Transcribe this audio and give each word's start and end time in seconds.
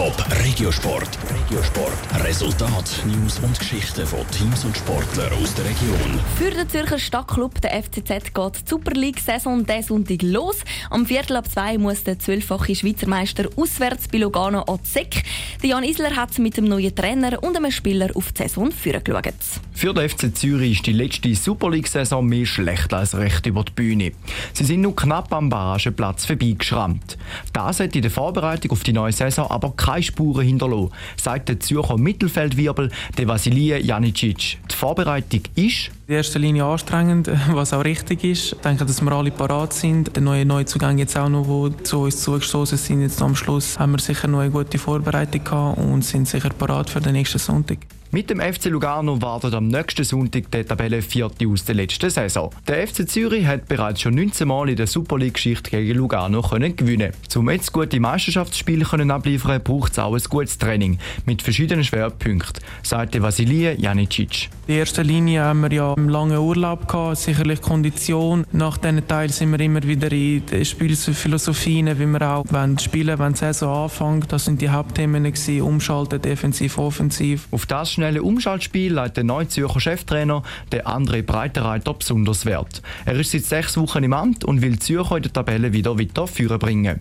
Top 0.00 0.16
Regiosport. 0.42 1.18
Regiosport. 1.30 2.24
Resultat, 2.24 3.04
News 3.04 3.38
und 3.40 3.58
Geschichten 3.58 4.06
von 4.06 4.20
Teams 4.30 4.64
und 4.64 4.74
Sportlern 4.74 5.30
aus 5.34 5.54
der 5.54 5.66
Region. 5.66 6.18
Für 6.38 6.50
den 6.50 6.66
Zürcher 6.70 6.98
Stadtclub, 6.98 7.60
der 7.60 7.82
FCZ, 7.82 8.32
geht 8.32 8.62
die 8.64 8.70
Super 8.70 8.92
League-Saison 8.92 9.66
diesen 9.66 9.82
Sonntag 9.82 10.22
los. 10.22 10.60
Am 10.88 11.04
Viertel 11.04 11.36
ab 11.36 11.50
zwei 11.50 11.76
muss 11.76 12.02
der 12.02 12.18
zwölffache 12.18 12.74
Schweizer 12.74 13.08
Meister 13.08 13.50
auswärts 13.56 14.08
bei 14.08 14.16
Lugano 14.16 14.62
an 14.62 14.82
Zeck. 14.84 15.22
Jan 15.60 15.84
Isler 15.84 16.16
hat 16.16 16.38
mit 16.38 16.56
dem 16.56 16.64
neuen 16.64 16.94
Trainer 16.94 17.42
und 17.42 17.58
einem 17.58 17.70
Spieler 17.70 18.08
auf 18.14 18.32
die 18.32 18.44
Saison 18.44 18.70
geschaut. 18.70 19.34
Für 19.74 19.92
den 19.92 20.08
FC 20.08 20.34
Zürich 20.34 20.78
ist 20.78 20.86
die 20.86 20.92
letzte 20.92 21.34
Super 21.34 21.68
League-Saison 21.68 22.24
mehr 22.24 22.46
schlecht 22.46 22.94
als 22.94 23.18
recht 23.18 23.44
über 23.44 23.64
die 23.64 23.72
Bühne. 23.72 24.12
Sie 24.54 24.64
sind 24.64 24.80
nur 24.80 24.96
knapp 24.96 25.30
am 25.34 25.50
Barrageplatz 25.50 26.24
vorbeigeschrammt. 26.24 27.18
Das 27.52 27.80
hat 27.80 27.94
in 27.94 28.00
der 28.00 28.10
Vorbereitung 28.10 28.70
auf 28.70 28.82
die 28.82 28.94
neue 28.94 29.12
Saison 29.12 29.50
aber 29.50 29.74
keine 29.76 29.89
Spuren 30.00 30.46
hinterlassen, 30.46 30.90
sagt 31.16 31.48
der 31.48 31.60
Zürcher 31.60 31.98
Mittelfeldwirbel 31.98 32.90
der 33.18 33.28
Vasilije 33.28 33.78
Janicic. 33.78 34.58
Die 34.70 34.74
Vorbereitung 34.74 35.42
ist 35.54 35.90
in 36.10 36.16
erster 36.16 36.40
Linie 36.40 36.64
anstrengend, 36.64 37.30
was 37.52 37.72
auch 37.72 37.84
richtig 37.84 38.24
ist. 38.24 38.52
Ich 38.52 38.58
denke, 38.58 38.84
dass 38.84 39.00
wir 39.00 39.12
alle 39.12 39.30
parat 39.30 39.72
sind. 39.72 40.16
Der 40.16 40.22
neue 40.22 40.44
Neuzugänge 40.44 41.02
jetzt 41.02 41.16
auch 41.16 41.28
noch, 41.28 41.70
die 41.70 41.84
zu 41.84 42.00
uns 42.00 42.20
zugestoßen 42.20 42.78
sind, 42.78 43.02
jetzt 43.02 43.22
am 43.22 43.36
Schluss 43.36 43.78
haben 43.78 43.92
wir 43.92 44.00
sicher 44.00 44.26
noch 44.26 44.40
eine 44.40 44.50
gute 44.50 44.78
Vorbereitung 44.78 45.44
gehabt 45.44 45.78
und 45.78 46.04
sind 46.04 46.26
sicher 46.26 46.50
parat 46.50 46.90
für 46.90 47.00
den 47.00 47.12
nächsten 47.12 47.38
Sonntag. 47.38 47.78
Mit 48.10 48.28
dem 48.28 48.40
FC 48.40 48.64
Lugano 48.64 49.22
wartet 49.22 49.54
am 49.54 49.68
nächsten 49.68 50.02
Sonntag 50.02 50.50
der 50.50 50.66
Tabellenvierte 50.66 51.46
aus 51.46 51.64
der 51.64 51.76
letzten 51.76 52.10
Saison. 52.10 52.50
Der 52.66 52.88
FC 52.88 53.08
Zürich 53.08 53.46
hat 53.46 53.68
bereits 53.68 54.00
schon 54.00 54.16
19 54.16 54.48
Mal 54.48 54.68
in 54.68 54.74
der 54.74 54.88
Super 54.88 55.16
League-Geschichte 55.16 55.70
gegen 55.70 55.96
Lugano 55.96 56.42
können 56.42 56.74
gewinnen. 56.74 57.12
Um 57.36 57.48
jetzt 57.48 57.72
gute 57.72 58.00
Meisterschaftsspiele 58.00 58.84
können 58.84 59.12
abliefern, 59.12 59.62
braucht 59.62 59.92
es 59.92 60.00
auch 60.00 60.16
ein 60.16 60.22
gutes 60.28 60.58
Training 60.58 60.98
mit 61.24 61.40
verschiedenen 61.40 61.84
Schwerpunkten, 61.84 62.64
sagte 62.82 63.22
Vasilije 63.22 63.80
Janicic. 63.80 64.50
In 64.70 64.76
erster 64.76 65.02
Linie 65.02 65.42
haben 65.42 65.62
wir 65.62 65.72
ja 65.72 65.94
einen 65.94 66.08
langen 66.08 66.38
Urlaub 66.38 66.86
gehabt, 66.86 67.16
sicherlich 67.16 67.60
Kondition. 67.60 68.46
Nach 68.52 68.76
diesen 68.76 69.04
Teil 69.08 69.28
sind 69.30 69.50
wir 69.50 69.58
immer 69.58 69.82
wieder 69.82 70.12
in 70.12 70.46
den 70.46 70.64
Spielphilosophien, 70.64 71.98
wie 71.98 72.06
wir 72.06 72.22
auch 72.22 72.44
wenn 72.50 72.78
spielen, 72.78 73.18
wenn 73.18 73.32
die 73.32 73.40
Saison 73.40 73.82
anfängt. 73.82 74.30
Das 74.30 74.44
sind 74.44 74.60
die 74.60 74.68
Hauptthemen 74.70 75.24
gewesen, 75.24 75.62
umschalten, 75.62 76.22
defensiv, 76.22 76.78
offensiv. 76.78 77.48
Auf 77.50 77.66
das 77.66 77.90
schnelle 77.90 78.22
Umschaltspiel 78.22 78.94
legt 78.94 79.16
der 79.16 79.24
neue 79.24 79.48
Zürcher 79.48 79.80
Cheftrainer, 79.80 80.44
der 80.70 80.86
André 80.86 81.24
Breitereiter, 81.24 81.92
besonders 81.92 82.46
Wert. 82.46 82.80
Er 83.06 83.18
ist 83.18 83.32
seit 83.32 83.46
sechs 83.46 83.76
Wochen 83.76 84.04
im 84.04 84.12
Amt 84.12 84.44
und 84.44 84.62
will 84.62 84.78
Zürcher 84.78 85.16
in 85.16 85.24
der 85.24 85.32
Tabelle 85.32 85.72
wieder 85.72 85.98
weiter 85.98 86.28
führen 86.28 86.60
bringen. 86.60 87.00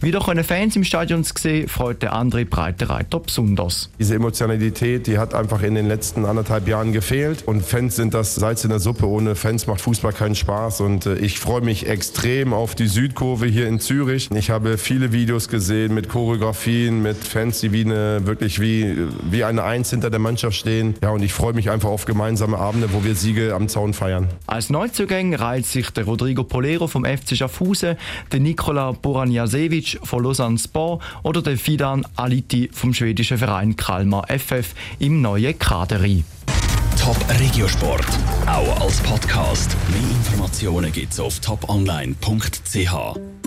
Wieder 0.00 0.20
können 0.20 0.44
Fans 0.44 0.76
im 0.76 0.84
Stadion 0.84 1.24
sehen, 1.24 1.68
freut 1.68 2.02
der 2.02 2.12
andere 2.12 2.44
Breitereiter 2.44 3.20
besonders. 3.20 3.90
Diese 3.98 4.14
Emotionalität, 4.14 5.06
die 5.06 5.18
hat 5.18 5.34
einfach 5.34 5.62
in 5.62 5.74
den 5.74 5.88
letzten 5.88 6.24
anderthalb 6.24 6.68
Jahren 6.68 6.92
gefehlt. 6.92 7.42
Und 7.46 7.62
Fans 7.64 7.96
sind 7.96 8.14
das 8.14 8.34
Salz 8.34 8.64
in 8.64 8.70
der 8.70 8.78
Suppe. 8.78 9.06
Ohne 9.06 9.34
Fans 9.34 9.66
macht 9.66 9.80
Fußball 9.80 10.12
keinen 10.12 10.34
Spaß. 10.34 10.80
Und 10.80 11.06
äh, 11.06 11.16
ich 11.16 11.38
freue 11.38 11.60
mich 11.60 11.86
extrem 11.88 12.52
auf 12.52 12.74
die 12.74 12.86
Südkurve 12.86 13.46
hier 13.46 13.68
in 13.68 13.80
Zürich. 13.80 14.30
Ich 14.32 14.50
habe 14.50 14.78
viele 14.78 15.12
Videos 15.12 15.48
gesehen 15.48 15.94
mit 15.94 16.08
Choreografien, 16.08 17.02
mit 17.02 17.16
Fans, 17.16 17.60
die 17.60 17.72
wie 17.72 17.84
eine, 17.84 18.26
wirklich 18.26 18.60
wie, 18.60 18.96
wie 19.30 19.44
eine 19.44 19.64
Eins 19.64 19.90
hinter 19.90 20.10
der 20.10 20.20
Mannschaft 20.20 20.56
stehen. 20.56 20.94
Ja, 21.02 21.10
und 21.10 21.22
ich 21.22 21.32
freue 21.32 21.52
mich 21.52 21.70
einfach 21.70 21.88
auf 21.88 22.04
gemeinsame 22.04 22.58
Abende, 22.58 22.92
wo 22.92 23.04
wir 23.04 23.14
Siege 23.14 23.54
am 23.54 23.68
Zaun 23.68 23.94
feiern. 23.94 24.28
Als 24.46 24.70
Neuzugänge 24.70 25.38
reiht 25.40 25.66
sich 25.66 25.90
der 25.90 26.04
Rodrigo 26.04 26.44
Polero 26.44 26.86
vom 26.86 27.04
FC 27.04 27.36
Schaffhausen, 27.36 27.96
der 28.30 28.40
Nicola 28.40 28.92
Boranjasevic 28.92 29.81
Ibrahimovic 29.82 29.98
von 30.02 30.22
Lausanne 30.22 30.58
Sport 30.58 31.02
oder 31.22 31.42
der 31.42 31.58
Fidan 31.58 32.06
Aliti 32.16 32.70
vom 32.72 32.94
schwedischen 32.94 33.38
Verein 33.38 33.76
Kalmar 33.76 34.26
FF 34.28 34.74
im 34.98 35.20
neuen 35.20 35.58
Kader 35.58 36.00
ein. 36.00 36.24
Top 37.00 37.16
Regiosport, 37.40 38.06
auch 38.46 38.80
als 38.80 39.00
Podcast. 39.00 39.76
Mehr 39.90 40.10
Informationen 40.10 40.92
gibt's 40.92 41.18
auf 41.18 41.40
toponline.ch. 41.40 43.42